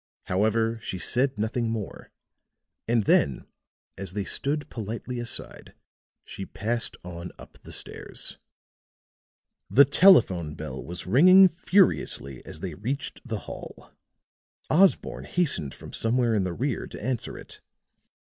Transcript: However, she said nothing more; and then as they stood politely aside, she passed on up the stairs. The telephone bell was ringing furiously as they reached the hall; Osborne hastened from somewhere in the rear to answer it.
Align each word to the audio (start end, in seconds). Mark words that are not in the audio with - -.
However, 0.25 0.79
she 0.81 0.97
said 0.97 1.37
nothing 1.37 1.69
more; 1.69 2.09
and 2.87 3.03
then 3.03 3.45
as 3.99 4.13
they 4.13 4.23
stood 4.23 4.67
politely 4.71 5.19
aside, 5.19 5.75
she 6.25 6.43
passed 6.43 6.97
on 7.03 7.31
up 7.37 7.59
the 7.61 7.71
stairs. 7.71 8.39
The 9.69 9.85
telephone 9.85 10.55
bell 10.55 10.83
was 10.83 11.05
ringing 11.05 11.47
furiously 11.47 12.43
as 12.47 12.61
they 12.61 12.73
reached 12.73 13.21
the 13.23 13.41
hall; 13.41 13.91
Osborne 14.71 15.25
hastened 15.25 15.75
from 15.75 15.93
somewhere 15.93 16.33
in 16.33 16.45
the 16.45 16.53
rear 16.53 16.87
to 16.87 17.03
answer 17.03 17.37
it. 17.37 17.61